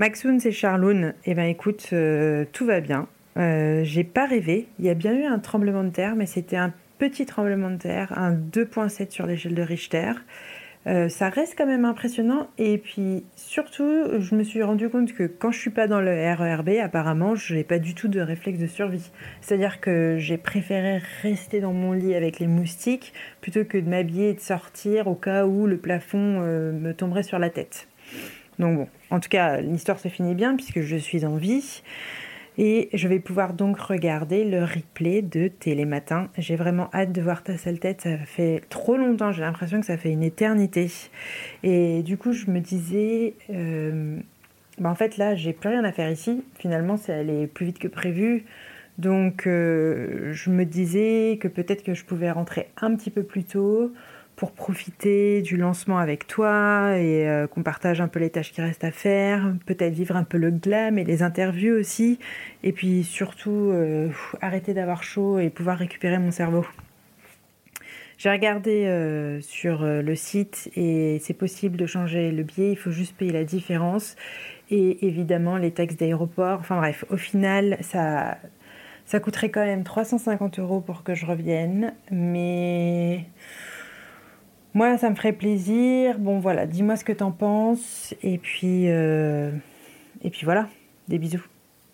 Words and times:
Maxoun, 0.00 0.40
c'est 0.40 0.50
Charloun. 0.50 1.12
Eh 1.26 1.34
ben 1.34 1.44
écoute, 1.44 1.90
euh, 1.92 2.46
tout 2.54 2.64
va 2.64 2.80
bien. 2.80 3.06
Euh, 3.36 3.82
j'ai 3.84 4.02
pas 4.02 4.24
rêvé. 4.24 4.66
Il 4.78 4.86
y 4.86 4.88
a 4.88 4.94
bien 4.94 5.12
eu 5.12 5.24
un 5.24 5.38
tremblement 5.38 5.84
de 5.84 5.90
terre, 5.90 6.16
mais 6.16 6.24
c'était 6.24 6.56
un 6.56 6.72
petit 6.96 7.26
tremblement 7.26 7.70
de 7.70 7.76
terre, 7.76 8.16
un 8.16 8.32
2.7 8.32 9.10
sur 9.10 9.26
l'échelle 9.26 9.54
de 9.54 9.60
Richter. 9.60 10.12
Euh, 10.86 11.10
ça 11.10 11.28
reste 11.28 11.54
quand 11.54 11.66
même 11.66 11.84
impressionnant. 11.84 12.48
Et 12.56 12.78
puis 12.78 13.26
surtout, 13.36 14.18
je 14.18 14.34
me 14.34 14.42
suis 14.42 14.62
rendu 14.62 14.88
compte 14.88 15.12
que 15.12 15.24
quand 15.24 15.52
je 15.52 15.58
suis 15.58 15.68
pas 15.68 15.86
dans 15.86 16.00
le 16.00 16.12
RERB, 16.12 16.78
apparemment, 16.82 17.34
je 17.34 17.54
n'ai 17.54 17.64
pas 17.64 17.78
du 17.78 17.94
tout 17.94 18.08
de 18.08 18.20
réflexe 18.20 18.58
de 18.58 18.68
survie. 18.68 19.10
C'est-à-dire 19.42 19.82
que 19.82 20.16
j'ai 20.18 20.38
préféré 20.38 21.02
rester 21.20 21.60
dans 21.60 21.74
mon 21.74 21.92
lit 21.92 22.14
avec 22.14 22.38
les 22.38 22.46
moustiques 22.46 23.12
plutôt 23.42 23.66
que 23.66 23.76
de 23.76 23.90
m'habiller 23.90 24.30
et 24.30 24.34
de 24.34 24.40
sortir 24.40 25.08
au 25.08 25.14
cas 25.14 25.44
où 25.44 25.66
le 25.66 25.76
plafond 25.76 26.40
me 26.40 26.92
tomberait 26.92 27.22
sur 27.22 27.38
la 27.38 27.50
tête. 27.50 27.89
Donc 28.60 28.76
bon, 28.76 28.88
en 29.10 29.18
tout 29.18 29.28
cas, 29.28 29.60
l'histoire 29.60 29.98
se 29.98 30.08
finit 30.08 30.34
bien 30.34 30.54
puisque 30.54 30.82
je 30.82 30.96
suis 30.96 31.24
en 31.24 31.36
vie. 31.36 31.82
Et 32.58 32.90
je 32.92 33.08
vais 33.08 33.20
pouvoir 33.20 33.54
donc 33.54 33.78
regarder 33.78 34.44
le 34.44 34.64
replay 34.64 35.22
de 35.22 35.48
Télématin. 35.48 36.28
J'ai 36.36 36.56
vraiment 36.56 36.90
hâte 36.92 37.10
de 37.10 37.22
voir 37.22 37.42
ta 37.42 37.56
sale 37.56 37.78
tête. 37.78 38.02
Ça 38.02 38.18
fait 38.18 38.60
trop 38.68 38.96
longtemps, 38.96 39.32
j'ai 39.32 39.40
l'impression 39.40 39.80
que 39.80 39.86
ça 39.86 39.96
fait 39.96 40.10
une 40.10 40.22
éternité. 40.22 40.90
Et 41.62 42.02
du 42.02 42.18
coup, 42.18 42.32
je 42.32 42.50
me 42.50 42.60
disais, 42.60 43.34
euh, 43.48 44.18
bah 44.78 44.90
en 44.90 44.94
fait 44.94 45.16
là, 45.16 45.34
j'ai 45.34 45.54
plus 45.54 45.70
rien 45.70 45.84
à 45.84 45.92
faire 45.92 46.10
ici. 46.10 46.44
Finalement, 46.58 46.98
c'est 46.98 47.14
allé 47.14 47.46
plus 47.46 47.66
vite 47.66 47.78
que 47.78 47.88
prévu. 47.88 48.44
Donc, 48.98 49.46
euh, 49.46 50.30
je 50.32 50.50
me 50.50 50.64
disais 50.64 51.38
que 51.40 51.48
peut-être 51.48 51.82
que 51.82 51.94
je 51.94 52.04
pouvais 52.04 52.30
rentrer 52.30 52.68
un 52.82 52.94
petit 52.94 53.10
peu 53.10 53.22
plus 53.22 53.44
tôt 53.44 53.94
pour 54.40 54.52
profiter 54.52 55.42
du 55.42 55.58
lancement 55.58 55.98
avec 55.98 56.26
toi 56.26 56.96
et 56.96 57.28
euh, 57.28 57.46
qu'on 57.46 57.62
partage 57.62 58.00
un 58.00 58.08
peu 58.08 58.18
les 58.18 58.30
tâches 58.30 58.52
qui 58.52 58.62
restent 58.62 58.84
à 58.84 58.90
faire, 58.90 59.52
peut-être 59.66 59.92
vivre 59.92 60.16
un 60.16 60.24
peu 60.24 60.38
le 60.38 60.50
glam 60.50 60.96
et 60.96 61.04
les 61.04 61.22
interviews 61.22 61.74
aussi, 61.74 62.18
et 62.62 62.72
puis 62.72 63.04
surtout 63.04 63.68
euh, 63.70 64.08
arrêter 64.40 64.72
d'avoir 64.72 65.02
chaud 65.02 65.38
et 65.38 65.50
pouvoir 65.50 65.76
récupérer 65.76 66.16
mon 66.16 66.30
cerveau. 66.30 66.64
J'ai 68.16 68.30
regardé 68.30 68.86
euh, 68.86 69.42
sur 69.42 69.84
le 69.84 70.16
site 70.16 70.70
et 70.74 71.18
c'est 71.20 71.34
possible 71.34 71.76
de 71.76 71.84
changer 71.84 72.32
le 72.32 72.42
billet, 72.42 72.70
il 72.70 72.78
faut 72.78 72.92
juste 72.92 73.14
payer 73.18 73.32
la 73.32 73.44
différence 73.44 74.16
et 74.70 75.06
évidemment 75.06 75.58
les 75.58 75.70
taxes 75.70 75.98
d'aéroport. 75.98 76.60
Enfin 76.60 76.78
bref, 76.78 77.04
au 77.10 77.18
final, 77.18 77.76
ça, 77.82 78.38
ça 79.04 79.20
coûterait 79.20 79.50
quand 79.50 79.66
même 79.66 79.84
350 79.84 80.60
euros 80.60 80.80
pour 80.80 81.02
que 81.02 81.14
je 81.14 81.26
revienne, 81.26 81.92
mais 82.10 83.26
moi, 84.74 84.98
ça 84.98 85.10
me 85.10 85.14
ferait 85.14 85.32
plaisir. 85.32 86.18
Bon, 86.18 86.38
voilà, 86.38 86.66
dis-moi 86.66 86.96
ce 86.96 87.04
que 87.04 87.12
t'en 87.12 87.32
penses. 87.32 88.14
Et 88.22 88.38
puis, 88.38 88.90
euh, 88.90 89.50
et 90.22 90.30
puis 90.30 90.44
voilà, 90.44 90.68
des 91.08 91.18
bisous. 91.18 91.44